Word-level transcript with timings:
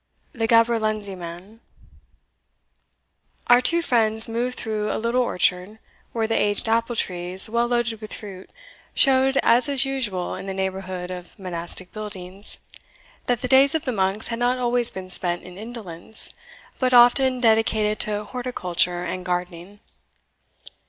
The 0.33 0.47
Gaberlunzie 0.47 1.15
Man. 1.15 1.59
Our 3.51 3.61
two 3.61 3.83
friends 3.83 4.27
moved 4.27 4.57
through 4.57 4.91
a 4.91 4.97
little 4.97 5.21
orchard, 5.21 5.77
where 6.11 6.25
the 6.25 6.33
aged 6.41 6.67
apple 6.67 6.95
trees, 6.95 7.47
well 7.47 7.67
loaded 7.67 8.01
with 8.01 8.11
fruit, 8.11 8.49
showed, 8.95 9.37
as 9.43 9.69
is 9.69 9.85
usual 9.85 10.33
in 10.33 10.47
the 10.47 10.55
neighbourhood 10.55 11.11
of 11.11 11.37
monastic 11.37 11.91
buildings, 11.93 12.61
that 13.27 13.43
the 13.43 13.47
days 13.47 13.75
of 13.75 13.85
the 13.85 13.91
monks 13.91 14.29
had 14.29 14.39
not 14.39 14.57
always 14.57 14.89
been 14.89 15.11
spent 15.11 15.43
in 15.43 15.55
indolence, 15.59 16.33
but 16.79 16.95
often 16.95 17.39
dedicated 17.39 17.99
to 17.99 18.23
horticulture 18.23 19.03
and 19.03 19.23
gardening. 19.23 19.81